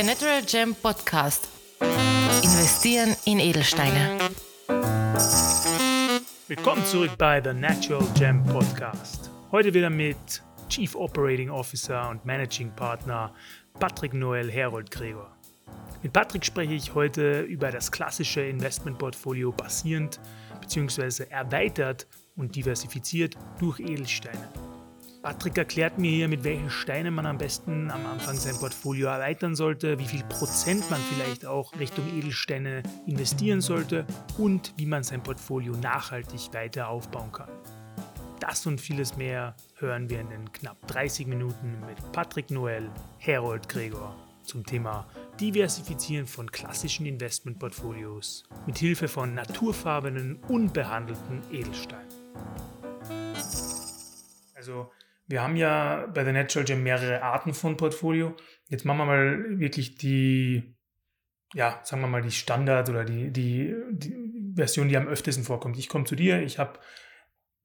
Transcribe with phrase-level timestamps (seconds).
[0.00, 1.46] Der Natural Gem Podcast.
[2.42, 4.18] Investieren in Edelsteine.
[6.48, 9.30] Willkommen zurück bei The Natural Gem Podcast.
[9.52, 10.16] Heute wieder mit
[10.70, 13.34] Chief Operating Officer und Managing Partner
[13.78, 15.36] Patrick Noel Herold Gregor.
[16.02, 20.18] Mit Patrick spreche ich heute über das klassische Investmentportfolio basierend
[20.62, 21.24] bzw.
[21.28, 24.48] erweitert und diversifiziert durch Edelsteine.
[25.22, 29.54] Patrick erklärt mir hier, mit welchen Steinen man am besten am Anfang sein Portfolio erweitern
[29.54, 34.06] sollte, wie viel Prozent man vielleicht auch Richtung Edelsteine investieren sollte
[34.38, 37.50] und wie man sein Portfolio nachhaltig weiter aufbauen kann.
[38.40, 43.68] Das und vieles mehr hören wir in den knapp 30 Minuten mit Patrick Noel, Herold
[43.68, 45.06] Gregor zum Thema
[45.38, 52.08] Diversifizieren von klassischen Investmentportfolios mit Hilfe von naturfarbenen, unbehandelten Edelsteinen.
[54.54, 54.90] Also
[55.30, 58.34] wir haben ja bei der Natural Gem mehrere Arten von Portfolio.
[58.68, 60.74] Jetzt machen wir mal wirklich die,
[61.54, 65.78] ja, sagen wir mal die Standard oder die, die, die Version, die am öftesten vorkommt.
[65.78, 66.80] Ich komme zu dir, ich habe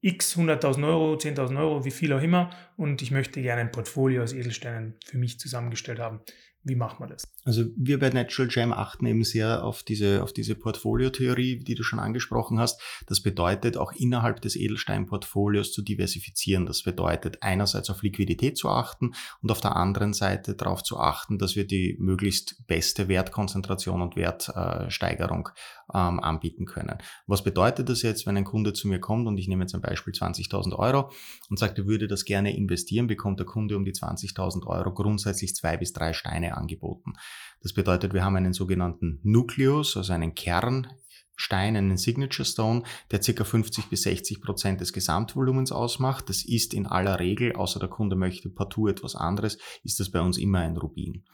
[0.00, 4.22] x 100.000 Euro, 10.000 Euro, wie viel auch immer und ich möchte gerne ein Portfolio
[4.22, 6.20] aus Edelsteinen für mich zusammengestellt haben.
[6.66, 7.28] Wie macht man das?
[7.44, 11.84] Also wir bei Natural Gem achten eben sehr auf diese, auf diese Portfoliotheorie, die du
[11.84, 12.82] schon angesprochen hast.
[13.06, 16.66] Das bedeutet auch innerhalb des Edelsteinportfolios zu diversifizieren.
[16.66, 21.38] Das bedeutet einerseits auf Liquidität zu achten und auf der anderen Seite darauf zu achten,
[21.38, 25.50] dass wir die möglichst beste Wertkonzentration und Wertsteigerung
[25.94, 26.98] ähm, anbieten können.
[27.28, 29.80] Was bedeutet das jetzt, wenn ein Kunde zu mir kommt und ich nehme jetzt ein
[29.80, 31.12] Beispiel 20.000 Euro
[31.48, 35.54] und sagt, er würde das gerne investieren, bekommt der Kunde um die 20.000 Euro grundsätzlich
[35.54, 37.14] zwei bis drei Steine angeboten.
[37.60, 43.44] Das bedeutet, wir haben einen sogenannten Nucleus, also einen Kernstein, einen Signature Stone, der ca.
[43.44, 46.28] 50 bis 60 Prozent des Gesamtvolumens ausmacht.
[46.28, 50.20] Das ist in aller Regel, außer der Kunde möchte partout etwas anderes, ist das bei
[50.20, 51.24] uns immer ein Rubin.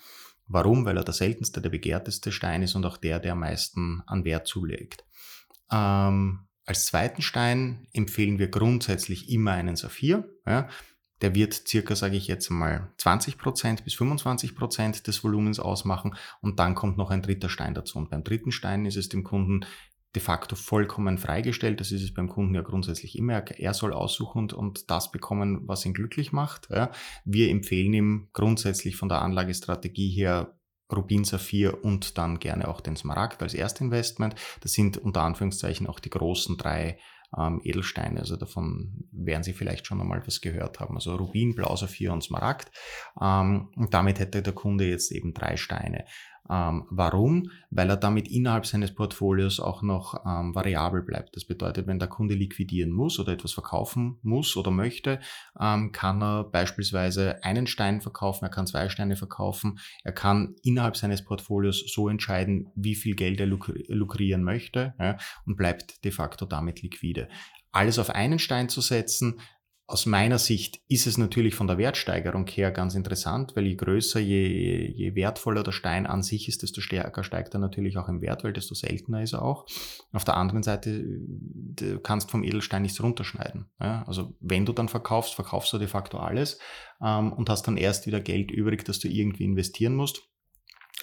[0.48, 0.84] Warum?
[0.84, 4.24] Weil er der seltenste, der begehrteste Stein ist und auch der, der am meisten an
[4.24, 5.04] Wert zulegt.
[5.70, 10.28] Ähm, als zweiten Stein empfehlen wir grundsätzlich immer einen Saphir.
[10.46, 10.68] Ja.
[11.22, 16.74] Der wird circa, sage ich jetzt mal, 20% bis 25% des Volumens ausmachen und dann
[16.74, 17.98] kommt noch ein dritter Stein dazu.
[17.98, 19.64] Und beim dritten Stein ist es dem Kunden
[20.14, 21.80] de facto vollkommen freigestellt.
[21.80, 23.44] Das ist es beim Kunden ja grundsätzlich immer.
[23.48, 26.68] Er soll aussuchen und, und das bekommen, was ihn glücklich macht.
[27.24, 30.54] Wir empfehlen ihm grundsätzlich von der Anlagestrategie her
[30.92, 34.34] Rubin, Saphir und dann gerne auch den Smaragd als Erstinvestment.
[34.60, 36.98] Das sind unter Anführungszeichen auch die großen drei
[37.36, 38.20] ähm, Edelsteine.
[38.20, 40.94] Also davon werden Sie vielleicht schon einmal was gehört haben.
[40.94, 42.70] Also Rubin, Blau, Saphir und Smaragd.
[43.20, 46.04] Ähm, und damit hätte der Kunde jetzt eben drei Steine.
[46.50, 47.50] Ähm, warum?
[47.70, 51.36] Weil er damit innerhalb seines Portfolios auch noch ähm, variabel bleibt.
[51.36, 55.20] Das bedeutet, wenn der Kunde liquidieren muss oder etwas verkaufen muss oder möchte,
[55.60, 60.96] ähm, kann er beispielsweise einen Stein verkaufen, er kann zwei Steine verkaufen, er kann innerhalb
[60.96, 65.16] seines Portfolios so entscheiden, wie viel Geld er luk lukrieren möchte ja,
[65.46, 67.28] und bleibt de facto damit liquide.
[67.70, 69.40] Alles auf einen Stein zu setzen,
[69.92, 74.20] aus meiner Sicht ist es natürlich von der Wertsteigerung her ganz interessant, weil je größer,
[74.20, 78.22] je, je wertvoller der Stein an sich ist, desto stärker steigt er natürlich auch im
[78.22, 79.66] Wert, weil desto seltener ist er auch.
[80.10, 83.66] Auf der anderen Seite, du kannst vom Edelstein nichts runterschneiden.
[83.80, 84.02] Ja?
[84.06, 86.58] Also wenn du dann verkaufst, verkaufst du de facto alles
[87.04, 90.22] ähm, und hast dann erst wieder Geld übrig, das du irgendwie investieren musst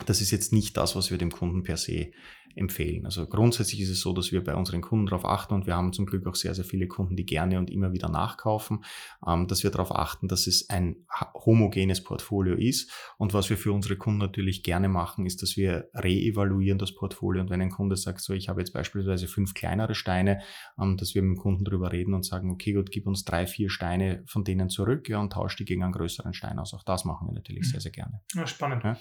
[0.06, 2.12] das ist jetzt nicht das, was wir dem Kunden per se
[2.56, 3.06] empfehlen.
[3.06, 5.94] Also grundsätzlich ist es so, dass wir bei unseren Kunden darauf achten und wir haben
[5.94, 8.84] zum Glück auch sehr, sehr viele Kunden, die gerne und immer wieder nachkaufen,
[9.26, 12.92] ähm, dass wir darauf achten, dass es ein homogenes Portfolio ist.
[13.18, 17.42] Und was wir für unsere Kunden natürlich gerne machen, ist, dass wir reevaluieren das Portfolio.
[17.42, 20.42] Und wenn ein Kunde sagt, so, ich habe jetzt beispielsweise fünf kleinere Steine,
[20.80, 23.48] ähm, dass wir mit dem Kunden darüber reden und sagen, okay, gut, gib uns drei,
[23.48, 26.74] vier Steine von denen zurück ja, und tausch die gegen einen größeren Stein aus.
[26.74, 27.72] Auch das machen wir natürlich mhm.
[27.72, 28.22] sehr, sehr gerne.
[28.36, 28.84] Ja, spannend.
[28.84, 28.98] Ja?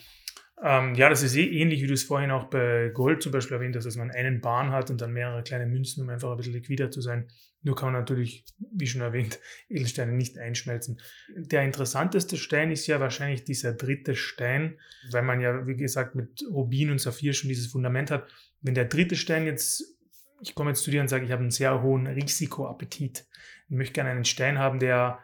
[0.62, 3.56] Ähm, ja, das ist eh ähnlich, wie du es vorhin auch bei Gold zum Beispiel
[3.56, 6.36] erwähnt hast, dass man einen Bahn hat und dann mehrere kleine Münzen, um einfach ein
[6.36, 7.28] bisschen liquider zu sein.
[7.62, 11.00] Nur kann man natürlich, wie schon erwähnt, Edelsteine nicht einschmelzen.
[11.36, 14.78] Der interessanteste Stein ist ja wahrscheinlich dieser dritte Stein,
[15.12, 18.28] weil man ja, wie gesagt, mit Rubin und Saphir schon dieses Fundament hat.
[18.60, 19.96] Wenn der dritte Stein jetzt,
[20.42, 23.26] ich komme jetzt zu dir und sage, ich habe einen sehr hohen Risikoappetit.
[23.68, 25.20] Ich möchte gerne einen Stein haben, der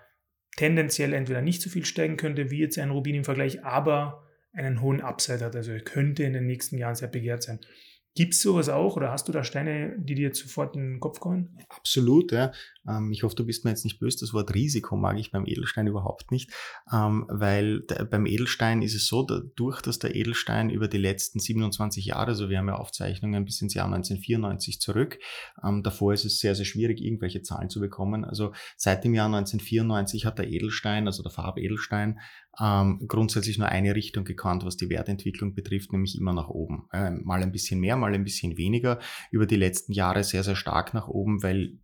[0.56, 4.23] tendenziell entweder nicht so viel steigen könnte wie jetzt ein Rubin im Vergleich, aber
[4.54, 5.56] einen hohen Upside hat.
[5.56, 7.60] Also könnte in den nächsten Jahren sehr begehrt sein.
[8.16, 11.18] Gibt es sowas auch oder hast du da Steine, die dir sofort in den Kopf
[11.18, 11.58] kommen?
[11.68, 12.52] Absolut, ja.
[12.88, 14.18] Ähm, ich hoffe, du bist mir jetzt nicht böse.
[14.20, 16.52] Das Wort Risiko mag ich beim Edelstein überhaupt nicht,
[16.92, 22.04] ähm, weil beim Edelstein ist es so, dadurch, dass der Edelstein über die letzten 27
[22.04, 25.18] Jahre, also wir haben ja Aufzeichnungen bis ins Jahr 1994 zurück,
[25.64, 28.24] ähm, davor ist es sehr, sehr schwierig, irgendwelche Zahlen zu bekommen.
[28.24, 32.20] Also seit dem Jahr 1994 hat der Edelstein, also der Farbedelstein,
[32.60, 36.86] ähm, grundsätzlich nur eine Richtung gekannt, was die Wertentwicklung betrifft, nämlich immer nach oben.
[36.92, 38.98] Äh, mal ein bisschen mehr, mal ein bisschen weniger.
[39.30, 41.78] Über die letzten Jahre sehr, sehr stark nach oben, weil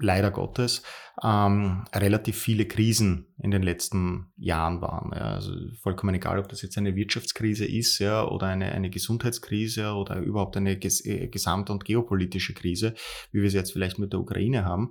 [0.00, 0.82] leider Gottes
[1.22, 5.12] ähm, relativ viele Krisen in den letzten Jahren waren.
[5.14, 5.34] Ja.
[5.34, 10.18] Also vollkommen egal, ob das jetzt eine Wirtschaftskrise ist ja, oder eine, eine Gesundheitskrise oder
[10.18, 12.94] überhaupt eine ges äh, gesamt- und geopolitische Krise,
[13.32, 14.90] wie wir sie jetzt vielleicht mit der Ukraine haben.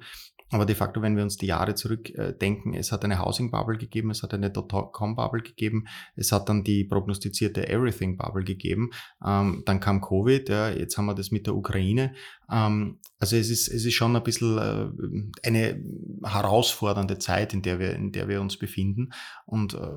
[0.51, 4.11] Aber de facto, wenn wir uns die Jahre zurückdenken, es hat eine Housing Bubble gegeben,
[4.11, 5.85] es hat eine Dotcom Bubble gegeben,
[6.15, 8.91] es hat dann die prognostizierte Everything Bubble gegeben,
[9.25, 12.13] ähm, dann kam Covid, ja, jetzt haben wir das mit der Ukraine.
[12.49, 15.81] Ähm, also es ist, es ist schon ein bisschen äh, eine
[16.23, 19.13] herausfordernde Zeit, in der wir, in der wir uns befinden.
[19.45, 19.87] Und äh,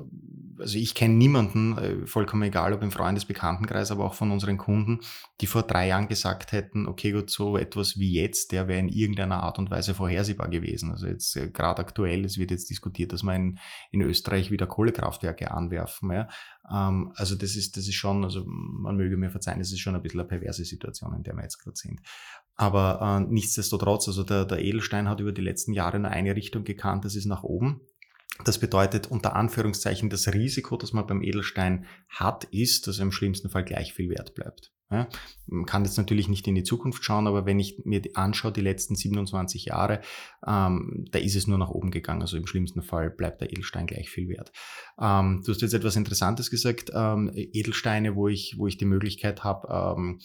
[0.59, 5.01] also ich kenne niemanden, äh, vollkommen egal, ob im Freundesbekanntenkreis, aber auch von unseren Kunden,
[5.41, 8.89] die vor drei Jahren gesagt hätten, okay, gut, so etwas wie jetzt, der wäre in
[8.89, 10.91] irgendeiner Art und Weise vorhersehbar gewesen.
[10.91, 13.59] Also jetzt gerade aktuell, es wird jetzt diskutiert, dass wir in,
[13.91, 16.11] in Österreich wieder Kohlekraftwerke anwerfen.
[16.11, 16.29] Ja.
[16.71, 19.95] Ähm, also das ist, das ist schon, also man möge mir verzeihen, das ist schon
[19.95, 22.01] ein bisschen eine perverse Situation, in der wir jetzt gerade sind.
[22.55, 26.63] Aber äh, nichtsdestotrotz, also der, der Edelstein hat über die letzten Jahre nur eine Richtung
[26.63, 27.81] gekannt, das ist nach oben.
[28.43, 33.11] Das bedeutet unter Anführungszeichen, das Risiko, das man beim Edelstein hat, ist, dass er im
[33.11, 34.73] schlimmsten Fall gleich viel wert bleibt.
[34.89, 35.09] Ja,
[35.47, 38.61] man kann jetzt natürlich nicht in die Zukunft schauen, aber wenn ich mir anschaue, die
[38.61, 39.99] letzten 27 Jahre,
[40.45, 42.21] ähm, da ist es nur nach oben gegangen.
[42.21, 44.53] Also im schlimmsten Fall bleibt der Edelstein gleich viel wert.
[44.97, 49.43] Ähm, du hast jetzt etwas Interessantes gesagt, ähm, Edelsteine, wo ich, wo ich die Möglichkeit
[49.43, 49.67] habe,
[49.97, 50.21] ähm,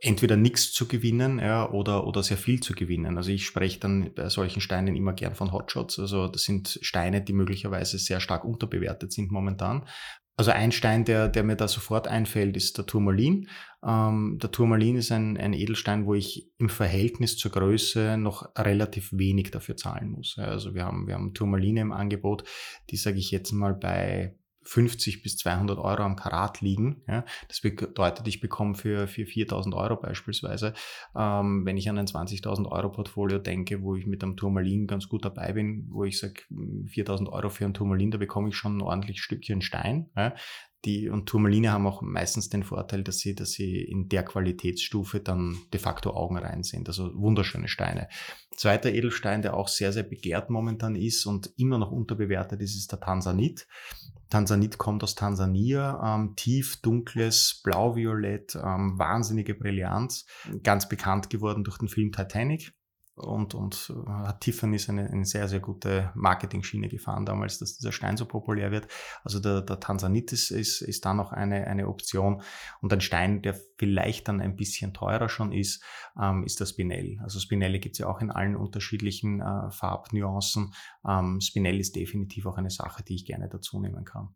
[0.00, 3.16] entweder nichts zu gewinnen ja, oder, oder sehr viel zu gewinnen.
[3.16, 5.98] Also ich spreche dann bei solchen Steinen immer gern von Hotshots.
[5.98, 9.86] Also das sind Steine, die möglicherweise sehr stark unterbewertet sind momentan.
[10.38, 13.48] Also ein Stein, der, der mir da sofort einfällt, ist der Turmalin.
[13.82, 19.10] Ähm, der Turmalin ist ein, ein Edelstein, wo ich im Verhältnis zur Größe noch relativ
[19.12, 20.36] wenig dafür zahlen muss.
[20.38, 22.44] Also wir haben, wir haben Turmaline im Angebot,
[22.90, 24.36] die sage ich jetzt mal bei
[24.66, 27.02] 50 bis 200 Euro am Karat liegen.
[27.08, 27.24] Ja.
[27.48, 30.74] Das bedeutet, ich bekomme für, für 4000 Euro beispielsweise,
[31.14, 35.08] ähm, wenn ich an ein 20.000 Euro Portfolio denke, wo ich mit einem Turmalin ganz
[35.08, 36.42] gut dabei bin, wo ich sage,
[36.86, 40.10] 4000 Euro für ein Turmalin, da bekomme ich schon ein ordentliches Stückchen Stein.
[40.16, 40.34] Ja.
[40.84, 45.20] Die, und Turmaline haben auch meistens den Vorteil, dass sie, dass sie in der Qualitätsstufe
[45.20, 46.88] dann de facto augenrein sind.
[46.88, 48.08] Also wunderschöne Steine.
[48.56, 52.92] Zweiter Edelstein, der auch sehr, sehr begehrt momentan ist und immer noch unterbewertet ist, ist
[52.92, 53.66] der Tansanit.
[54.30, 60.26] Tansanit kommt aus Tansania, ähm, tief dunkles Blau-Violett, ähm, wahnsinnige Brillanz,
[60.62, 62.75] ganz bekannt geworden durch den Film Titanic
[63.16, 67.92] und, und äh, hat Tiffany's eine, eine sehr, sehr gute Marketing-Schiene gefahren damals, dass dieser
[67.92, 68.88] Stein so populär wird.
[69.24, 72.42] Also der, der Tansanit ist, ist, ist da noch eine, eine Option.
[72.82, 75.82] Und ein Stein, der vielleicht dann ein bisschen teurer schon ist,
[76.20, 77.18] ähm, ist der Spinell.
[77.22, 80.74] Also Spinelle gibt es ja auch in allen unterschiedlichen äh, Farbnuancen.
[81.08, 84.34] Ähm, Spinell ist definitiv auch eine Sache, die ich gerne dazu nehmen kann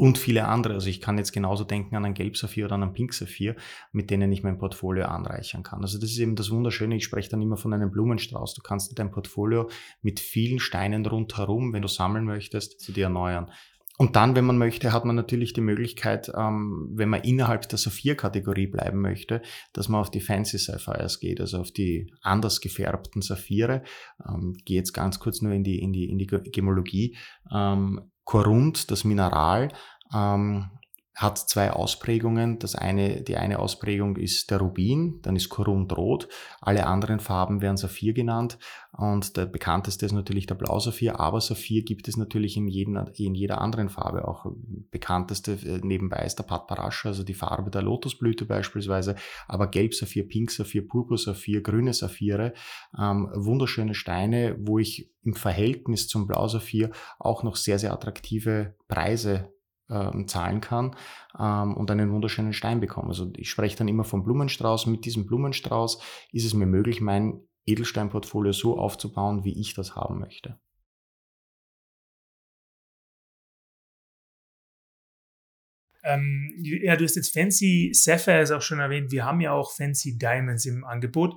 [0.00, 0.72] und viele andere.
[0.72, 3.54] Also ich kann jetzt genauso denken an einen Gelbsaphir oder an einen Pinksaphir,
[3.92, 5.82] mit denen ich mein Portfolio anreichern kann.
[5.82, 6.96] Also das ist eben das Wunderschöne.
[6.96, 8.54] Ich spreche dann immer von einem Blumenstrauß.
[8.54, 9.68] Du kannst dein Portfolio
[10.00, 13.50] mit vielen Steinen rundherum, wenn du sammeln möchtest, zu dir erneuern.
[13.98, 17.78] Und dann, wenn man möchte, hat man natürlich die Möglichkeit, ähm, wenn man innerhalb der
[17.78, 19.42] Saphir-Kategorie bleiben möchte,
[19.74, 23.82] dass man auf die Fancy Sapphires geht, also auf die anders gefärbten Saphire.
[24.26, 27.18] Ähm, gehe jetzt ganz kurz nur in die, in die, in die Gemologie.
[27.52, 29.72] Ähm, Korund, das Mineral,
[30.14, 30.70] ähm,
[31.14, 32.58] hat zwei Ausprägungen.
[32.58, 36.28] Das eine, die eine Ausprägung ist der Rubin, dann ist Korund rot.
[36.60, 38.58] Alle anderen Farben werden Saphir genannt.
[38.92, 43.34] Und der bekannteste ist natürlich der Blausaphir, aber Saphir gibt es natürlich in, jeden, in
[43.34, 44.26] jeder anderen Farbe.
[44.26, 44.46] Auch
[44.90, 49.14] bekannteste äh, nebenbei ist der Patparascha, also die Farbe der Lotusblüte beispielsweise.
[49.46, 52.54] Aber Gelbsaphir, Pinksaphir, Purpursaphir, grüne Saphire,
[52.98, 59.52] ähm, wunderschöne Steine, wo ich im Verhältnis zum Blausaphir auch noch sehr, sehr attraktive Preise
[59.90, 60.96] ähm, zahlen kann
[61.38, 63.08] ähm, und einen wunderschönen Stein bekomme.
[63.08, 64.86] Also ich spreche dann immer vom Blumenstrauß.
[64.86, 70.18] Mit diesem Blumenstrauß ist es mir möglich, mein Edelsteinportfolio so aufzubauen, wie ich das haben
[70.18, 70.58] möchte.
[76.02, 79.12] Ähm, ja, du hast jetzt Fancy Sapphires auch schon erwähnt.
[79.12, 81.34] Wir haben ja auch Fancy Diamonds im Angebot.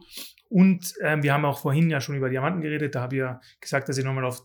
[0.49, 2.95] Und ähm, wir haben auch vorhin ja schon über Diamanten geredet.
[2.95, 4.41] Da habe ich ja gesagt, dass ich nochmal auf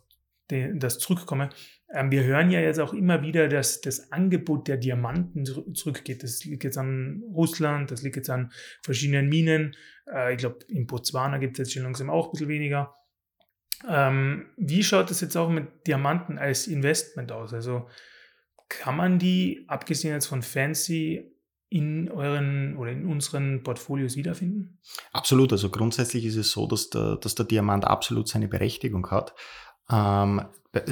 [0.51, 1.51] den, das zurückkomme.
[1.93, 6.23] Ähm, wir hören ja jetzt auch immer wieder, dass das Angebot der Diamanten zurückgeht.
[6.23, 8.53] Das liegt jetzt an Russland, das liegt jetzt an
[8.83, 9.75] verschiedenen Minen.
[10.13, 12.95] Äh, ich glaube, in Botswana gibt es jetzt schon langsam auch ein bisschen weniger.
[13.89, 17.55] Ähm, wie schaut es jetzt auch mit Diamanten als Investment aus?
[17.55, 17.89] Also
[18.69, 21.35] kann man die, abgesehen jetzt von Fancy,
[21.71, 24.79] in euren oder in unseren Portfolios wiederfinden?
[25.13, 25.53] Absolut.
[25.53, 29.35] Also grundsätzlich ist es so, dass der, dass der Diamant absolut seine Berechtigung hat.
[29.91, 30.43] Ähm,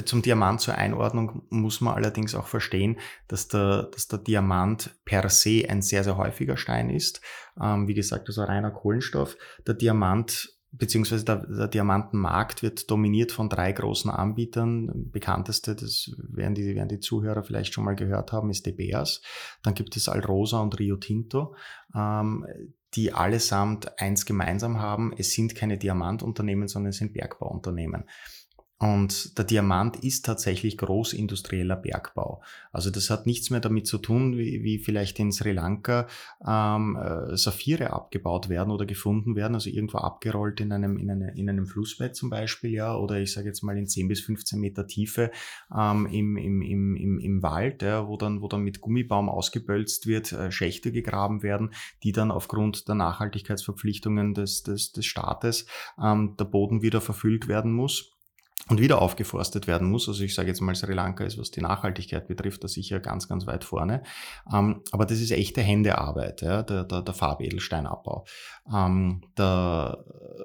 [0.05, 5.29] zum Diamant zur Einordnung muss man allerdings auch verstehen, dass der, dass der Diamant per
[5.29, 7.21] se ein sehr, sehr häufiger Stein ist.
[7.61, 9.37] Ähm, wie gesagt, also reiner Kohlenstoff.
[9.65, 15.09] Der Diamant beziehungsweise der, der Diamantenmarkt wird dominiert von drei großen Anbietern.
[15.11, 19.21] Bekannteste, das werden die, werden die Zuhörer vielleicht schon mal gehört haben, ist De Beers.
[19.63, 21.55] Dann gibt es Alrosa und Rio Tinto,
[21.95, 22.45] ähm,
[22.95, 25.13] die allesamt eins gemeinsam haben.
[25.17, 28.05] Es sind keine Diamantunternehmen, sondern es sind Bergbauunternehmen.
[28.79, 32.43] Und der Diamant ist tatsächlich großindustrieller Bergbau.
[32.71, 36.05] Also das hat nichts mehr damit zu tun, wie, wie vielleicht in Sri Lanka
[36.45, 41.35] ähm, äh, Saphire abgebaut werden oder gefunden werden, also irgendwo abgerollt in einem, in, eine,
[41.35, 44.59] in einem Flussbett zum Beispiel, ja, oder ich sage jetzt mal in 10 bis 15
[44.59, 45.31] Meter Tiefe
[45.75, 50.05] ähm, im, im, im, im, im Wald, ja, wo, dann, wo dann mit Gummibaum ausgebölzt
[50.05, 55.65] wird, äh, Schächte gegraben werden, die dann aufgrund der Nachhaltigkeitsverpflichtungen des, des, des Staates
[55.99, 58.16] ähm, der Boden wieder verfüllt werden muss
[58.69, 60.07] und wieder aufgeforstet werden muss.
[60.07, 63.27] Also ich sage jetzt mal, Sri Lanka ist, was die Nachhaltigkeit betrifft, da sicher ganz,
[63.27, 64.03] ganz weit vorne.
[64.53, 68.25] Ähm, aber das ist echte Händearbeit, ja, der, der, der Farbedelsteinabbau.
[68.73, 70.03] Ähm, der,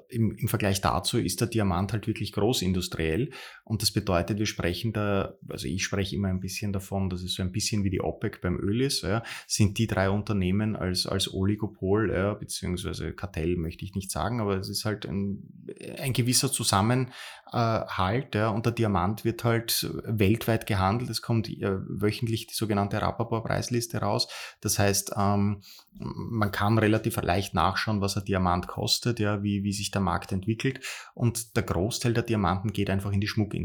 [0.09, 3.31] im, Im Vergleich dazu ist der Diamant halt wirklich großindustriell
[3.73, 7.33] und das bedeutet, wir sprechen da, also ich spreche immer ein bisschen davon, dass es
[7.33, 11.07] so ein bisschen wie die OPEC beim Öl ist, ja, sind die drei Unternehmen als,
[11.07, 15.65] als Oligopol, ja, beziehungsweise Kartell möchte ich nicht sagen, aber es ist halt ein,
[15.97, 17.11] ein gewisser Zusammenhalt
[17.53, 21.09] halt, ja, und der Diamant wird halt weltweit gehandelt.
[21.09, 24.27] Es kommt äh, wöchentlich die sogenannte Rappaport-Preisliste raus.
[24.61, 25.61] Das heißt, ähm,
[25.93, 30.31] man kann relativ leicht nachschauen, was ein Diamant kostet, ja, wie, wie sich der Markt
[30.31, 30.79] entwickelt.
[31.13, 33.62] Und der Großteil der Diamanten geht einfach in die Schmuckindustrie.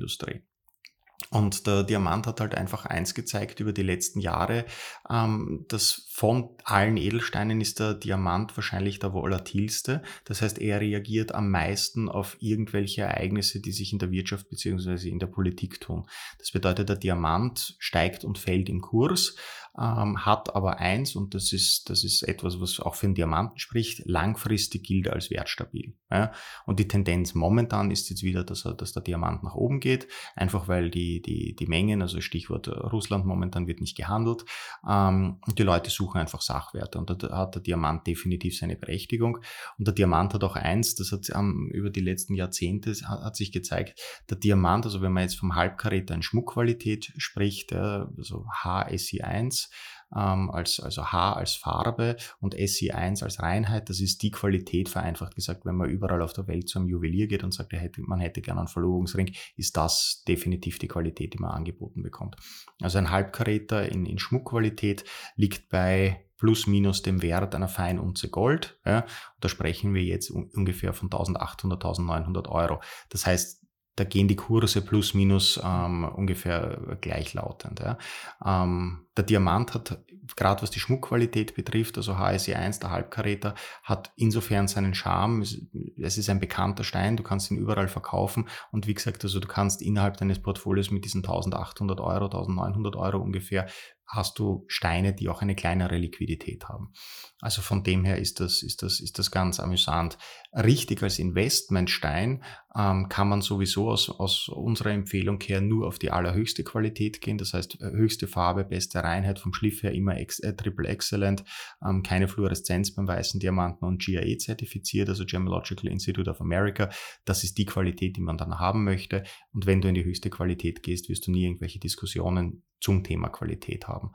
[1.30, 4.64] Und der Diamant hat halt einfach eins gezeigt über die letzten Jahre,
[5.10, 10.02] ähm, dass von allen Edelsteinen ist der Diamant wahrscheinlich der volatilste.
[10.24, 15.10] Das heißt, er reagiert am meisten auf irgendwelche Ereignisse, die sich in der Wirtschaft beziehungsweise
[15.10, 16.06] in der Politik tun.
[16.38, 19.36] Das bedeutet, der Diamant steigt und fällt im Kurs,
[19.78, 23.58] ähm, hat aber eins, und das ist, das ist etwas, was auch für den Diamanten
[23.58, 25.94] spricht, langfristig gilt als wertstabil.
[26.10, 26.32] Ja?
[26.66, 30.08] Und die Tendenz momentan ist jetzt wieder, dass, er, dass der Diamant nach oben geht,
[30.34, 34.44] einfach weil die, die, die Mengen, also Stichwort Russland momentan wird nicht gehandelt,
[34.88, 39.38] ähm, und die Leute suchen einfach Sachwerte und da hat der Diamant definitiv seine Berechtigung.
[39.78, 43.36] Und der Diamant hat auch eins, das hat um, über die letzten Jahrzehnte hat, hat,
[43.36, 49.67] sich gezeigt, der Diamant, also wenn man jetzt vom Halbkaräter in Schmuckqualität spricht, also HSI1,
[50.14, 53.88] ähm, als, also H als Farbe und SI1 als Reinheit.
[53.88, 57.26] Das ist die Qualität, vereinfacht gesagt, wenn man überall auf der Welt zu einem Juwelier
[57.26, 61.38] geht und sagt, hätte, man hätte gerne einen Verlobungsring, ist das definitiv die Qualität, die
[61.38, 62.36] man angeboten bekommt.
[62.80, 65.04] Also ein Halbkaräter in, in Schmuckqualität
[65.36, 68.78] liegt bei plus minus dem Wert einer Feinunze Gold.
[68.86, 69.04] Ja,
[69.40, 72.80] da sprechen wir jetzt ungefähr von 1800, 1900 Euro.
[73.10, 77.80] Das heißt, da gehen die Kurse plus minus ähm, ungefähr gleichlautend.
[77.80, 77.98] Ja.
[78.44, 79.98] Ähm, der Diamant hat,
[80.36, 85.42] gerade was die Schmuckqualität betrifft, also HSE 1, der Halbkaräter, hat insofern seinen Charme.
[85.42, 89.48] Es ist ein bekannter Stein, du kannst ihn überall verkaufen und wie gesagt, also du
[89.48, 93.66] kannst innerhalb deines Portfolios mit diesen 1800 Euro, 1900 Euro ungefähr
[94.08, 96.92] hast du Steine, die auch eine kleinere Liquidität haben.
[97.40, 100.16] Also von dem her ist das, ist das, ist das ganz amüsant.
[100.54, 102.42] Richtig als Investmentstein
[102.74, 107.36] ähm, kann man sowieso aus, aus unserer Empfehlung her nur auf die allerhöchste Qualität gehen.
[107.36, 111.44] Das heißt, höchste Farbe, beste Reinheit, vom Schliff her immer ex, äh, Triple Excellent,
[111.84, 116.90] ähm, keine Fluoreszenz beim weißen Diamanten und GIA zertifiziert, also Gemological Institute of America.
[117.24, 119.24] Das ist die Qualität, die man dann haben möchte.
[119.52, 123.28] Und wenn du in die höchste Qualität gehst, wirst du nie irgendwelche Diskussionen zum Thema
[123.28, 124.12] Qualität haben.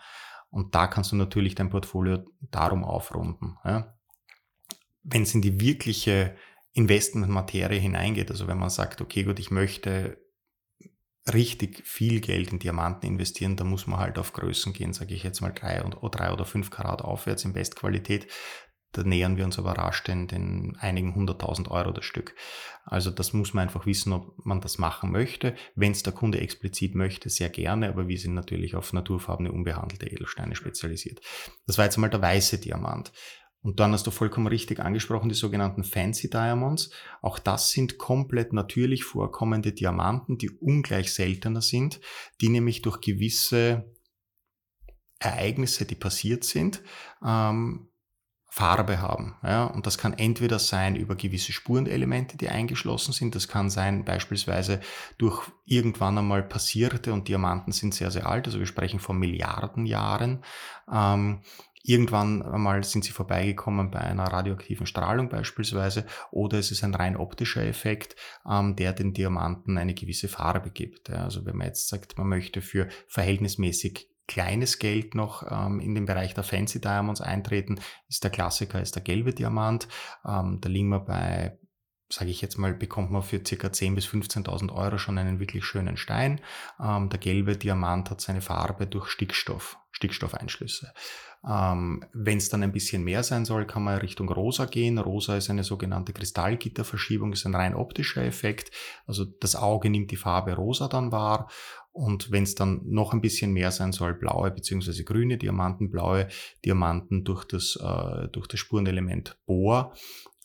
[0.50, 3.57] Und da kannst du natürlich dein Portfolio darum aufrunden.
[3.65, 3.97] Ja.
[5.01, 6.35] Wenn es in die wirkliche
[6.73, 10.23] Investmentmaterie hineingeht, also wenn man sagt, okay, gut, ich möchte
[11.32, 15.24] richtig viel Geld in Diamanten investieren, da muss man halt auf Größen gehen, sage ich
[15.24, 18.27] jetzt mal drei, und, drei oder fünf Karat aufwärts in Bestqualität.
[18.92, 22.36] Da nähern wir uns aber rasch den, den einigen hunderttausend Euro das Stück.
[22.86, 25.56] Also das muss man einfach wissen, ob man das machen möchte.
[25.74, 30.06] Wenn es der Kunde explizit möchte, sehr gerne, aber wir sind natürlich auf naturfarbene, unbehandelte
[30.06, 31.22] Edelsteine spezialisiert.
[31.65, 33.12] Das war jetzt mal der weiße Diamant.
[33.63, 36.91] Und dann hast du vollkommen richtig angesprochen, die sogenannten Fancy Diamonds.
[37.22, 42.01] Auch das sind komplett natürlich vorkommende Diamanten, die ungleich seltener sind,
[42.41, 43.89] die nämlich durch gewisse
[45.20, 46.84] Ereignisse, die passiert sind,
[47.25, 47.88] ähm,
[48.50, 49.36] Farbe haben.
[49.41, 49.65] Ja?
[49.65, 53.34] Und das kann entweder sein über gewisse Spurenelemente, die eingeschlossen sind.
[53.34, 54.79] Das kann sein beispielsweise
[55.17, 58.46] durch irgendwann einmal passierte und Diamanten sind sehr, sehr alt.
[58.46, 60.43] Also wir sprechen von Milliarden Jahren.
[60.91, 61.41] Ähm,
[61.83, 67.17] Irgendwann einmal sind sie vorbeigekommen bei einer radioaktiven Strahlung beispielsweise oder es ist ein rein
[67.17, 68.15] optischer Effekt,
[68.49, 71.09] ähm, der den Diamanten eine gewisse Farbe gibt.
[71.09, 76.05] Also wenn man jetzt sagt, man möchte für verhältnismäßig kleines Geld noch ähm, in den
[76.05, 79.89] Bereich der Fancy Diamonds eintreten, ist der Klassiker, ist der gelbe Diamant.
[80.25, 81.57] Ähm, da liegen wir bei
[82.13, 83.67] sage ich jetzt mal, bekommt man für ca.
[83.67, 86.41] 10.000 bis 15.000 Euro schon einen wirklich schönen Stein.
[86.79, 90.93] Ähm, der gelbe Diamant hat seine Farbe durch Stickstoff, Stickstoffeinschlüsse.
[91.46, 94.98] Ähm, Wenn es dann ein bisschen mehr sein soll, kann man Richtung Rosa gehen.
[94.98, 98.72] Rosa ist eine sogenannte Kristallgitterverschiebung, ist ein rein optischer Effekt.
[99.08, 101.50] Also das Auge nimmt die Farbe Rosa dann wahr.
[101.93, 105.03] Und wenn es dann noch ein bisschen mehr sein soll, blaue bzw.
[105.03, 106.27] grüne Diamanten, blaue
[106.65, 109.93] Diamanten durch das, äh, durch das Spurenelement Bohr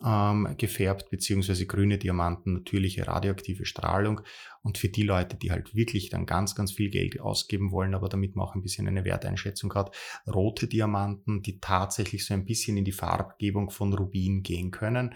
[0.04, 4.20] ähm, gefärbt, beziehungsweise grüne Diamanten, natürliche radioaktive Strahlung.
[4.62, 8.10] Und für die Leute, die halt wirklich dann ganz, ganz viel Geld ausgeben wollen, aber
[8.10, 12.76] damit man auch ein bisschen eine Werteinschätzung hat, rote Diamanten, die tatsächlich so ein bisschen
[12.76, 15.14] in die Farbgebung von Rubin gehen können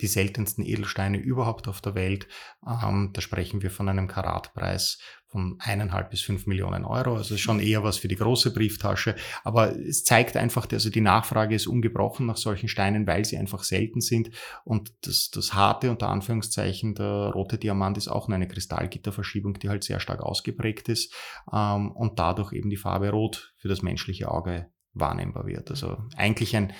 [0.00, 2.28] die seltensten Edelsteine überhaupt auf der Welt.
[2.66, 4.98] Ähm, da sprechen wir von einem Karatpreis
[5.36, 7.14] von eineinhalb bis fünf Millionen Euro.
[7.14, 9.16] Also schon eher was für die große Brieftasche.
[9.44, 13.62] Aber es zeigt einfach, also die Nachfrage ist ungebrochen nach solchen Steinen, weil sie einfach
[13.62, 14.30] selten sind.
[14.64, 19.84] Und das, das harte, unter Anführungszeichen, der rote Diamant ist auch eine Kristallgitterverschiebung, die halt
[19.84, 21.12] sehr stark ausgeprägt ist
[21.52, 25.68] ähm, und dadurch eben die Farbe rot für das menschliche Auge wahrnehmbar wird.
[25.68, 26.72] Also eigentlich ein,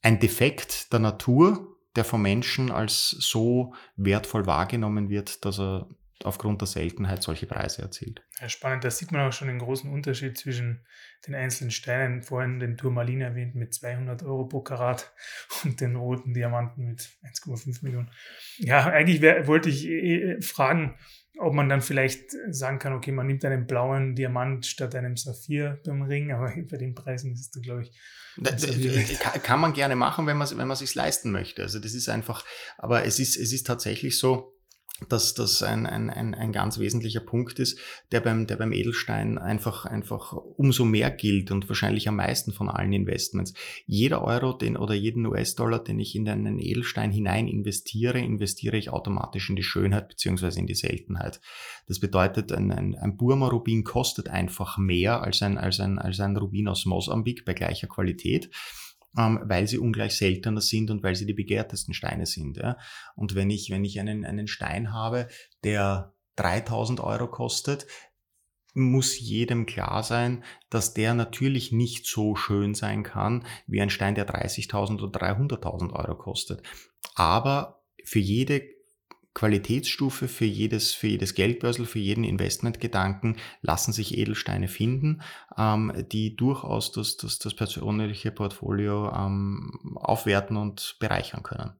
[0.00, 5.90] ein Defekt der Natur, der vom Menschen als so wertvoll wahrgenommen wird, dass er
[6.24, 8.22] aufgrund der Seltenheit solche Preise erzielt.
[8.40, 10.84] Ja, spannend, da sieht man auch schon den großen Unterschied zwischen
[11.26, 15.12] den einzelnen Steinen, vorhin den Turmalin erwähnt mit 200 Euro pro Karat
[15.64, 18.10] und den roten Diamanten mit 1,5 Millionen.
[18.58, 20.96] Ja, eigentlich wär, wollte ich äh, fragen,
[21.38, 25.80] ob man dann vielleicht sagen kann, okay, man nimmt einen blauen Diamant statt einem Saphir
[25.84, 27.92] beim Ring, aber bei den Preisen ist es dann, glaube ich,
[29.42, 31.62] kann man gerne machen, wenn man wenn man sich leisten möchte.
[31.62, 32.44] Also das ist einfach,
[32.78, 34.51] aber es ist es ist tatsächlich so,
[35.08, 37.78] dass das ein, ein, ein, ein ganz wesentlicher Punkt ist,
[38.10, 42.68] der beim, der beim Edelstein einfach, einfach umso mehr gilt und wahrscheinlich am meisten von
[42.68, 43.54] allen Investments.
[43.86, 48.90] Jeder Euro den, oder jeden US-Dollar, den ich in einen Edelstein hinein investiere, investiere ich
[48.90, 51.40] automatisch in die Schönheit beziehungsweise in die Seltenheit.
[51.86, 56.36] Das bedeutet, ein, ein, ein Burma-Rubin kostet einfach mehr als ein, als, ein, als ein
[56.36, 58.50] Rubin aus Mosambik bei gleicher Qualität
[59.16, 62.56] ähm, weil sie ungleich seltener sind und weil sie die begehrtesten Steine sind.
[62.56, 62.78] Ja.
[63.14, 65.28] Und wenn ich, wenn ich einen, einen Stein habe,
[65.64, 67.86] der 3000 Euro kostet,
[68.74, 74.14] muss jedem klar sein, dass der natürlich nicht so schön sein kann wie ein Stein,
[74.14, 76.62] der 30.000 oder 300.000 Euro kostet.
[77.14, 78.62] Aber für jede
[79.34, 85.22] Qualitätsstufe für jedes, für jedes Geldbörsel, für jeden Investmentgedanken lassen sich Edelsteine finden,
[85.56, 91.72] ähm, die durchaus das, das, das persönliche Portfolio ähm, aufwerten und bereichern können.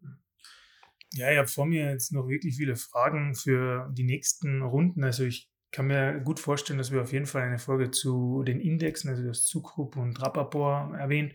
[1.15, 5.05] Ja, ich habe vor mir jetzt noch wirklich viele Fragen für die nächsten Runden.
[5.05, 8.61] Also ich kann mir gut vorstellen, dass wir auf jeden Fall eine Folge zu den
[8.61, 11.33] Indexen, also das Zugrupp und Rappaport erwähnen,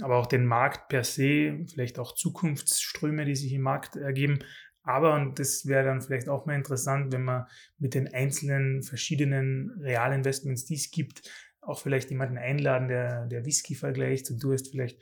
[0.00, 4.40] aber auch den Markt per se, vielleicht auch Zukunftsströme, die sich im Markt ergeben.
[4.82, 7.46] Aber, und das wäre dann vielleicht auch mal interessant, wenn man
[7.78, 11.22] mit den einzelnen verschiedenen Realinvestments, die es gibt,
[11.60, 14.98] auch vielleicht jemanden einladen, der, der Whisky vergleicht und du hast vielleicht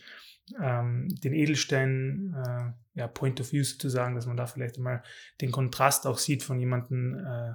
[0.61, 5.03] ähm, den Edelstein, äh, ja, Point of View sozusagen, dass man da vielleicht mal
[5.41, 7.55] den Kontrast auch sieht von jemandem äh,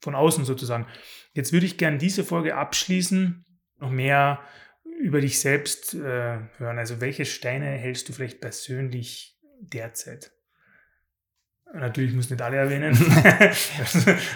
[0.00, 0.86] von außen sozusagen.
[1.32, 3.44] Jetzt würde ich gerne diese Folge abschließen,
[3.80, 4.40] noch mehr
[5.00, 5.98] über dich selbst äh,
[6.56, 6.78] hören.
[6.78, 10.32] Also welche Steine hältst du vielleicht persönlich derzeit?
[11.74, 12.96] Natürlich muss nicht alle erwähnen,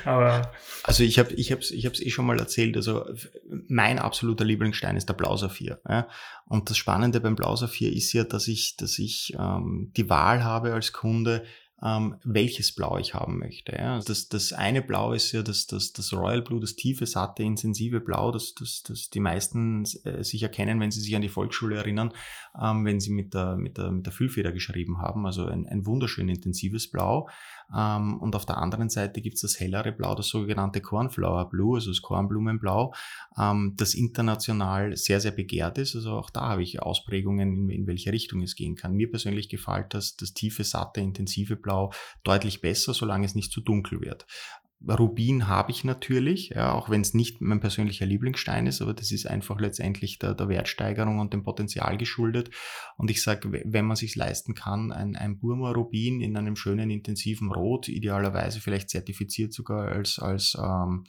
[0.05, 2.77] aber also ich habe ich habe ich habe es eh schon mal erzählt.
[2.77, 3.07] Also
[3.69, 5.81] mein absoluter Lieblingsstein ist der Blausaphir.
[5.89, 6.09] Ja?
[6.47, 10.75] Und das Spannende beim Blausaphir ist ja, dass ich dass ich ähm, die Wahl habe
[10.75, 11.45] als Kunde
[11.85, 13.73] ähm, welches Blau ich haben möchte.
[13.73, 14.01] Ja.
[14.01, 18.01] Das, das eine Blau ist ja das, das, das Royal Blue, das tiefe, satte, intensive
[18.01, 21.77] Blau, das, das, das die meisten äh, sich erkennen, wenn sie sich an die Volksschule
[21.77, 22.13] erinnern,
[22.61, 25.27] ähm, wenn sie mit der, mit, der, mit der Füllfeder geschrieben haben.
[25.27, 27.29] Also ein, ein wunderschön intensives Blau.
[27.77, 31.77] Ähm, und auf der anderen Seite gibt es das hellere Blau, das sogenannte Cornflower Blue,
[31.77, 32.95] also das Kornblumenblau,
[33.39, 35.95] ähm, das international sehr, sehr begehrt ist.
[35.95, 38.95] Also auch da habe ich Ausprägungen, in, in welche Richtung es gehen kann.
[38.95, 41.93] Mir persönlich gefällt das, das tiefe, satte, intensive Blau
[42.25, 44.27] deutlich besser, solange es nicht zu dunkel wird.
[44.89, 49.13] Rubin habe ich natürlich, ja, auch wenn es nicht mein persönlicher Lieblingsstein ist, aber das
[49.13, 52.51] ist einfach letztendlich der, der Wertsteigerung und dem Potenzial geschuldet.
[52.97, 56.91] Und ich sage, wenn man sich leisten kann, ein, ein Burma Rubin in einem schönen
[56.91, 61.05] intensiven Rot, idealerweise vielleicht zertifiziert sogar als, als ähm,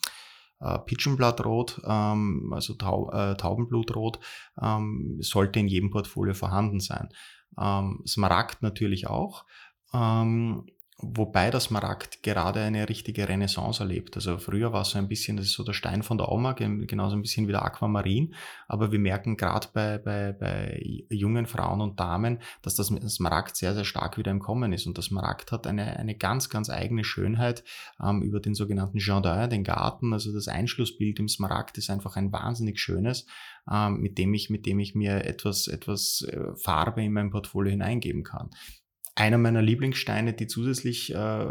[0.60, 4.20] äh, Pitschenblattrot, ähm, also Tau äh, Taubenblutrot,
[4.62, 7.10] ähm, sollte in jedem Portfolio vorhanden sein.
[7.60, 9.46] Ähm, Smaragd natürlich auch.
[9.94, 10.66] Ähm,
[11.00, 14.16] Wobei das Smaragd gerade eine richtige Renaissance erlebt.
[14.16, 16.54] Also früher war es so ein bisschen, das ist so der Stein von der Oma,
[16.54, 18.36] genauso ein bisschen wie der Aquamarin.
[18.68, 20.80] Aber wir merken gerade bei, bei, bei
[21.10, 24.86] jungen Frauen und Damen, dass das Smaragd sehr, sehr stark wieder im Kommen ist.
[24.86, 27.64] Und das Smaragd hat eine, eine ganz, ganz eigene Schönheit
[28.02, 30.14] ähm, über den sogenannten Jardin, den Garten.
[30.14, 33.26] Also das Einschlussbild im Smaragd ist einfach ein wahnsinnig schönes,
[33.70, 37.72] ähm, mit dem ich, mit dem ich mir etwas, etwas äh, Farbe in mein Portfolio
[37.72, 38.52] hineingeben kann.
[39.16, 41.46] Einer meiner Lieblingssteine, die zusätzlich äh,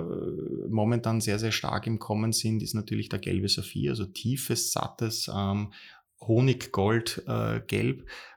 [0.68, 5.30] momentan sehr, sehr stark im Kommen sind, ist natürlich der gelbe Saphir, also tiefes, sattes,
[5.32, 5.72] ähm,
[6.20, 7.60] Honiggold äh,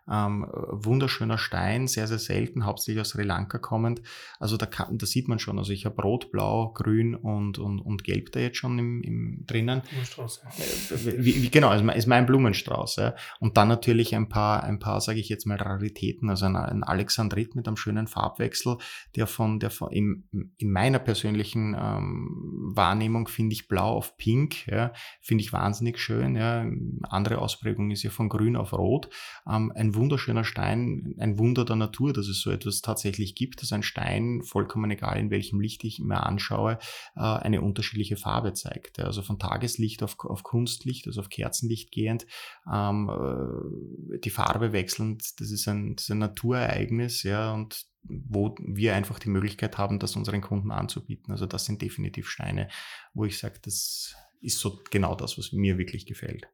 [0.09, 4.01] ähm, wunderschöner Stein, sehr, sehr selten, hauptsächlich aus Sri Lanka kommend.
[4.39, 7.79] Also da, kann, da sieht man schon, also ich habe Rot, Blau, Grün und, und,
[7.79, 9.81] und Gelb da jetzt schon im, im drinnen.
[9.81, 10.43] Blumenstrauß.
[10.91, 12.97] Äh, wie, wie, genau, ist mein Blumenstrauß.
[12.97, 13.15] Ja.
[13.39, 16.83] Und dann natürlich ein paar, ein paar, sage ich jetzt mal, Raritäten, also ein, ein
[16.83, 18.77] Alexandrit mit einem schönen Farbwechsel,
[19.15, 24.67] der von, der von in, in meiner persönlichen ähm, Wahrnehmung finde ich blau auf pink,
[24.67, 26.35] ja, finde ich wahnsinnig schön.
[26.35, 26.65] Ja.
[27.03, 29.09] Andere Ausprägung ist ja von grün auf rot.
[29.49, 33.71] Ähm, ein wunderschöner Stein, ein Wunder der Natur, dass es so etwas tatsächlich gibt, dass
[33.71, 36.79] ein Stein, vollkommen egal in welchem Licht ich mir anschaue,
[37.15, 38.99] äh, eine unterschiedliche Farbe zeigt.
[38.99, 42.25] Also von Tageslicht auf, auf Kunstlicht, also auf Kerzenlicht gehend,
[42.71, 48.55] ähm, äh, die Farbe wechselnd, das ist ein, das ist ein Naturereignis, ja, und wo
[48.59, 51.31] wir einfach die Möglichkeit haben, das unseren Kunden anzubieten.
[51.31, 52.67] Also das sind definitiv Steine,
[53.13, 56.47] wo ich sage, das ist so genau das, was mir wirklich gefällt.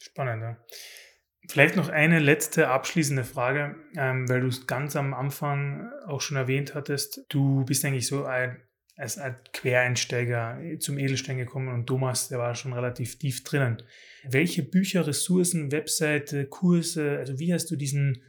[0.00, 0.56] Spannend, ja.
[1.48, 6.36] Vielleicht noch eine letzte abschließende Frage, ähm, weil du es ganz am Anfang auch schon
[6.36, 7.24] erwähnt hattest.
[7.28, 8.58] Du bist eigentlich so ein,
[8.96, 13.82] als ein Quereinsteiger zum Edelstein gekommen und Thomas, der war schon relativ tief drinnen.
[14.22, 18.22] Welche Bücher, Ressourcen, Webseite, Kurse, also wie hast du diesen,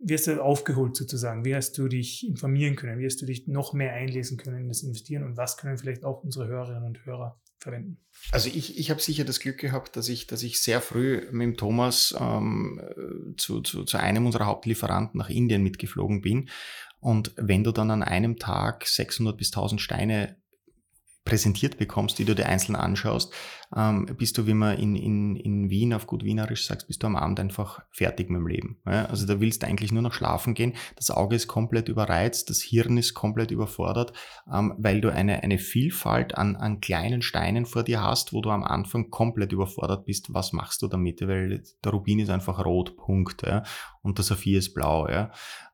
[0.00, 1.44] wie hast du aufgeholt sozusagen?
[1.44, 2.98] Wie hast du dich informieren können?
[2.98, 6.04] Wie hast du dich noch mehr einlesen können in das Investieren und was können vielleicht
[6.04, 7.98] auch unsere Hörerinnen und Hörer verwenden?
[8.32, 11.46] Also ich, ich habe sicher das Glück gehabt, dass ich, dass ich sehr früh mit
[11.46, 12.80] dem Thomas ähm,
[13.36, 16.48] zu, zu, zu einem unserer Hauptlieferanten nach Indien mitgeflogen bin.
[17.00, 20.36] Und wenn du dann an einem Tag 600 bis 1000 Steine
[21.26, 23.34] präsentiert bekommst, die du dir einzeln anschaust,
[23.74, 27.08] ähm, bist du, wie man in, in, in Wien auf gut Wienerisch sagst, bist du
[27.08, 28.78] am Abend einfach fertig mit dem Leben.
[28.86, 29.06] Ja?
[29.06, 30.74] Also da willst du eigentlich nur noch schlafen gehen.
[30.94, 34.12] Das Auge ist komplett überreizt, das Hirn ist komplett überfordert,
[34.50, 38.50] ähm, weil du eine, eine Vielfalt an, an kleinen Steinen vor dir hast, wo du
[38.50, 40.32] am Anfang komplett überfordert bist.
[40.32, 41.20] Was machst du damit?
[41.22, 43.42] Weil der Rubin ist einfach rot, Punkt.
[43.42, 43.64] Ja?
[44.02, 45.08] Und der Saphir ist blau.
[45.08, 45.32] Ja?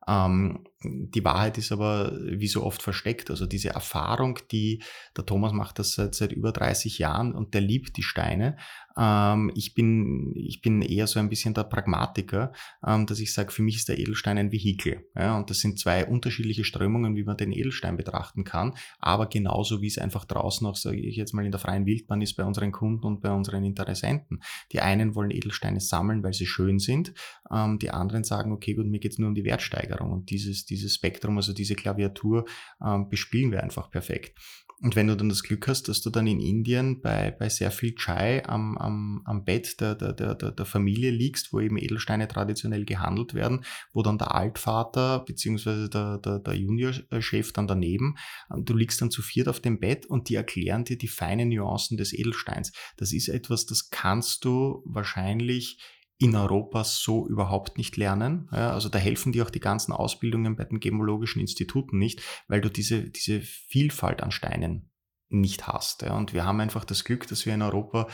[0.09, 3.31] Ähm, die Wahrheit ist aber wie so oft versteckt.
[3.31, 4.83] Also diese Erfahrung, die
[5.17, 8.57] der Thomas macht das seit, seit über 30 Jahren und der liebt die Steine.
[8.97, 12.53] Ähm, ich, bin, ich bin eher so ein bisschen der Pragmatiker,
[12.87, 15.07] ähm, dass ich sage, für mich ist der Edelstein ein Vehikel.
[15.17, 18.75] Ja, und das sind zwei unterschiedliche Strömungen, wie man den Edelstein betrachten kann.
[18.99, 22.21] Aber genauso wie es einfach draußen auch, sage ich jetzt mal, in der freien Wildbahn
[22.21, 24.43] ist bei unseren Kunden und bei unseren Interessenten.
[24.73, 27.15] Die einen wollen Edelsteine sammeln, weil sie schön sind.
[27.51, 30.11] Ähm, die anderen sagen, okay, gut, mir geht es nur um die Wertsteigerung.
[30.13, 32.45] Und dieses, dieses Spektrum, also diese Klaviatur,
[32.85, 34.39] ähm, bespielen wir einfach perfekt.
[34.83, 37.71] Und wenn du dann das Glück hast, dass du dann in Indien bei, bei sehr
[37.71, 42.27] viel Chai am, am, am Bett der, der, der, der Familie liegst, wo eben Edelsteine
[42.27, 48.17] traditionell gehandelt werden, wo dann der Altvater beziehungsweise der, der, der Juniorchef dann daneben,
[48.53, 51.51] ähm, du liegst dann zu viert auf dem Bett und die erklären dir die feinen
[51.51, 52.73] Nuancen des Edelsteins.
[52.97, 55.79] Das ist etwas, das kannst du wahrscheinlich
[56.23, 58.49] in Europa so überhaupt nicht lernen.
[58.53, 62.61] Ja, also da helfen dir auch die ganzen Ausbildungen bei den gemologischen Instituten nicht, weil
[62.61, 64.93] du diese, diese Vielfalt an Steinen
[65.31, 66.03] nicht hast.
[66.03, 66.17] Ja.
[66.17, 68.07] Und wir haben einfach das Glück, dass wir in Europa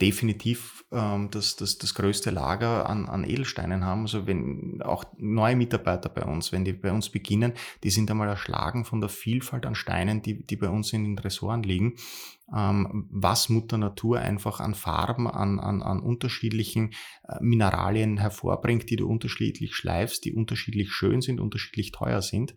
[0.00, 4.02] definitiv ähm, das, das, das größte Lager an, an Edelsteinen haben.
[4.02, 8.28] Also wenn auch neue Mitarbeiter bei uns, wenn die bei uns beginnen, die sind einmal
[8.28, 11.94] erschlagen von der Vielfalt an Steinen, die, die bei uns in den Tresoren liegen,
[12.54, 16.92] ähm, was Mutter Natur einfach an Farben, an, an, an unterschiedlichen
[17.28, 22.54] äh, Mineralien hervorbringt, die du unterschiedlich schleifst, die unterschiedlich schön sind, unterschiedlich teuer sind,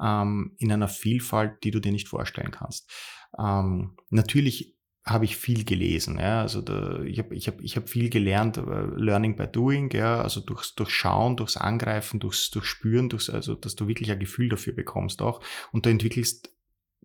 [0.00, 2.90] ähm, in einer Vielfalt, die du dir nicht vorstellen kannst.
[3.38, 4.77] Ähm, natürlich
[5.08, 6.18] habe ich viel gelesen.
[6.18, 6.42] Ja?
[6.42, 10.20] Also da, ich habe ich hab, ich hab viel gelernt, uh, Learning by Doing, ja?
[10.20, 14.18] also durchs, durchs Schauen, durchs Angreifen, durchs, durchs Spüren, durchs, also dass du wirklich ein
[14.18, 15.40] Gefühl dafür bekommst auch.
[15.72, 16.50] Und du entwickelst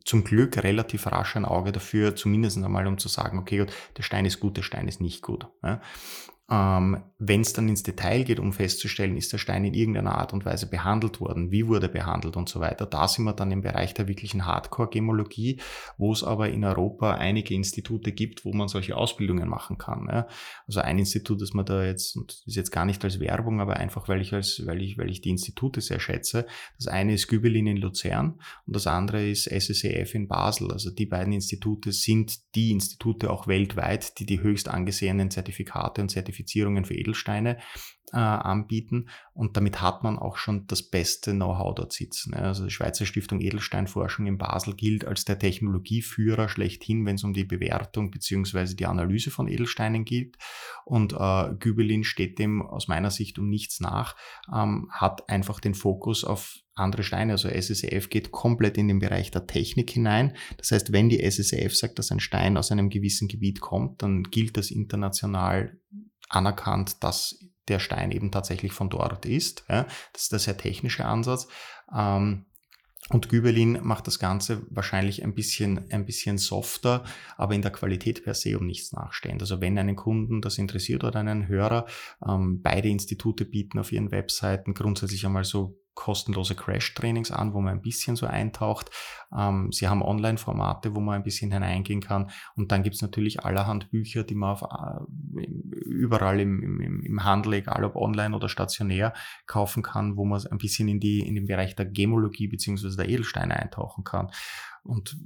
[0.05, 4.03] zum Glück relativ rasch ein Auge dafür, zumindest einmal um zu sagen, okay, gut, der
[4.03, 5.47] Stein ist gut, der Stein ist nicht gut.
[5.63, 5.81] Ja?
[6.53, 10.33] Ähm, Wenn es dann ins Detail geht, um festzustellen, ist der Stein in irgendeiner Art
[10.33, 13.61] und Weise behandelt worden, wie wurde behandelt und so weiter, da sind wir dann im
[13.61, 15.61] Bereich der wirklichen Hardcore-Gemologie,
[15.97, 20.07] wo es aber in Europa einige Institute gibt, wo man solche Ausbildungen machen kann.
[20.11, 20.27] Ja.
[20.67, 23.61] Also ein Institut, das man da jetzt, und das ist jetzt gar nicht als Werbung,
[23.61, 26.45] aber einfach, weil ich als, weil ich, weil ich die Institute sehr schätze.
[26.77, 30.71] Das eine ist Gübelin in Luzern und das andere ist SSEF in Basel.
[30.71, 36.09] Also die beiden Institute sind die Institute auch weltweit, die die höchst angesehenen Zertifikate und
[36.45, 37.57] Zertifizierungen für Edelsteine
[38.11, 39.09] äh, anbieten.
[39.33, 42.35] Und damit hat man auch schon das beste Know-how dort sitzen.
[42.35, 47.33] Also die Schweizer Stiftung Edelsteinforschung in Basel gilt als der Technologieführer schlechthin, wenn es um
[47.33, 50.37] die Bewertung beziehungsweise die Analyse von Edelsteinen geht.
[50.85, 54.15] Und äh, Gübelin steht dem aus meiner Sicht um nichts nach,
[54.53, 59.29] ähm, hat einfach den Fokus auf andere Steine, also SSEF geht komplett in den Bereich
[59.29, 60.35] der Technik hinein.
[60.57, 64.23] Das heißt, wenn die SSEF sagt, dass ein Stein aus einem gewissen Gebiet kommt, dann
[64.23, 65.77] gilt das international
[66.35, 69.63] anerkannt, dass der Stein eben tatsächlich von dort ist.
[69.69, 69.85] Ja.
[70.11, 71.47] Das ist der sehr technische Ansatz.
[71.95, 72.45] Ähm,
[73.09, 77.03] und Gübelin macht das Ganze wahrscheinlich ein bisschen, ein bisschen softer,
[77.35, 79.41] aber in der Qualität per se um nichts nachstehend.
[79.41, 81.85] Also wenn einen Kunden das interessiert oder einen Hörer,
[82.25, 87.73] ähm, beide Institute bieten auf ihren Webseiten grundsätzlich einmal so kostenlose Crash-Trainings an, wo man
[87.73, 88.89] ein bisschen so eintaucht.
[89.35, 92.31] Ähm, sie haben Online-Formate, wo man ein bisschen hineingehen kann.
[92.55, 95.43] Und dann gibt's natürlich allerhand Bücher, die man auf, äh,
[95.85, 99.13] überall im, im, im Handel, egal ob online oder stationär,
[99.45, 103.09] kaufen kann, wo man ein bisschen in, die, in den Bereich der Gemologie beziehungsweise der
[103.09, 104.31] Edelsteine eintauchen kann.
[104.83, 105.17] Und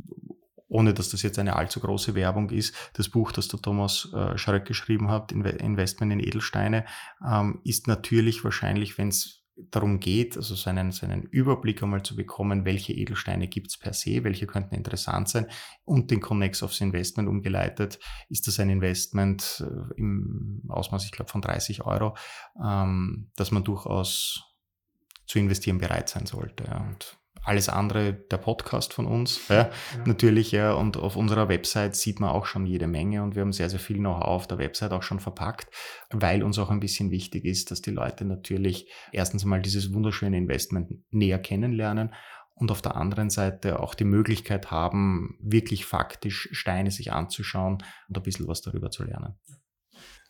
[0.70, 4.38] ohne dass das jetzt eine allzu große Werbung ist, das Buch, das der Thomas äh,
[4.38, 6.86] Schröck geschrieben hat, Investment in Edelsteine,
[7.26, 12.04] ähm, ist natürlich wahrscheinlich, wenn es darum geht, also so einen, so einen Überblick einmal
[12.04, 15.48] zu bekommen, welche Edelsteine gibt es per se, welche könnten interessant sein
[15.84, 21.32] und den Connex aufs Investment umgeleitet, ist das ein Investment äh, im Ausmaß, ich glaube,
[21.32, 22.16] von 30 Euro,
[22.64, 24.44] ähm, dass man durchaus
[25.26, 26.64] zu investieren bereit sein sollte.
[26.88, 29.48] Und alles andere der Podcast von uns.
[29.48, 29.70] Ja, ja.
[30.06, 30.74] Natürlich, ja.
[30.74, 33.80] Und auf unserer Website sieht man auch schon jede Menge und wir haben sehr, sehr
[33.80, 35.68] viel Know-how auf der Website auch schon verpackt,
[36.12, 40.38] weil uns auch ein bisschen wichtig ist, dass die Leute natürlich erstens mal dieses wunderschöne
[40.38, 42.14] Investment näher kennenlernen
[42.56, 48.18] und auf der anderen Seite auch die Möglichkeit haben, wirklich faktisch Steine sich anzuschauen und
[48.18, 49.36] ein bisschen was darüber zu lernen.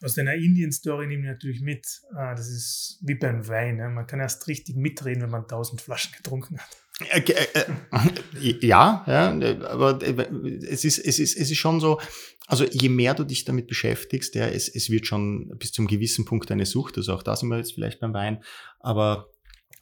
[0.03, 1.85] Aus deiner Indien-Story nehme ich natürlich mit.
[2.13, 3.77] Ah, das ist wie beim Wein.
[3.77, 6.77] Man kann erst richtig mitreden, wenn man tausend Flaschen getrunken hat.
[7.09, 9.31] Äh, äh, äh, ja, ja,
[9.67, 11.99] aber es ist, es ist, es ist schon so,
[12.47, 16.25] also je mehr du dich damit beschäftigst, ja, es, es wird schon bis zum gewissen
[16.25, 18.43] Punkt eine Sucht, also auch da sind wir jetzt vielleicht beim Wein,
[18.79, 19.29] aber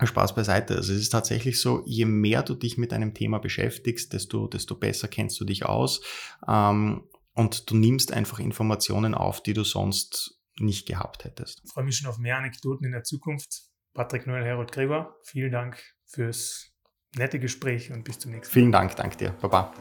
[0.03, 0.75] Spaß beiseite.
[0.75, 4.75] Also es ist tatsächlich so, je mehr du dich mit einem Thema beschäftigst, desto, desto
[4.75, 6.01] besser kennst du dich aus
[6.47, 7.03] ähm,
[7.35, 11.61] und du nimmst einfach Informationen auf, die du sonst nicht gehabt hättest.
[11.63, 13.65] Ich freue mich schon auf mehr Anekdoten in der Zukunft.
[13.93, 16.71] Patrick Noel, Herold Gräber, vielen Dank fürs
[17.15, 18.53] nette Gespräch und bis zum nächsten Mal.
[18.53, 19.31] Vielen Dank, danke dir.
[19.41, 19.73] Baba.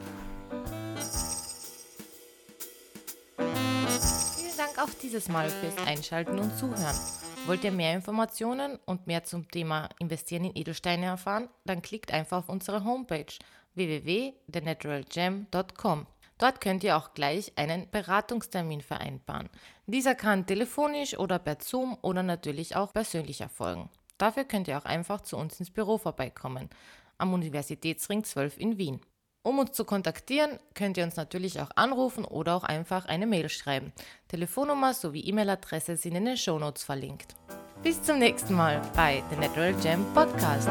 [4.37, 6.97] Vielen Dank auch dieses Mal fürs Einschalten und Zuhören.
[7.47, 11.51] Wollt ihr mehr Informationen und mehr zum Thema Investieren in Edelsteine erfahren?
[11.65, 13.27] Dann klickt einfach auf unsere Homepage
[13.75, 16.07] www.thenaturalgem.com.
[16.39, 19.49] Dort könnt ihr auch gleich einen Beratungstermin vereinbaren.
[19.87, 23.91] Dieser kann telefonisch oder per Zoom oder natürlich auch persönlich erfolgen.
[24.19, 26.71] Dafür könnt ihr auch einfach zu uns ins Büro vorbeikommen
[27.19, 29.01] am Universitätsring 12 in Wien.
[29.43, 33.51] Um uns zu kontaktieren, könnt ihr uns natürlich auch anrufen oder auch einfach eine Mail
[33.51, 33.93] schreiben.
[34.29, 37.35] Telefonnummer sowie E-Mail-Adresse sind in den Shownotes verlinkt.
[37.83, 40.71] Bis zum nächsten Mal bei The Natural Gem Podcast.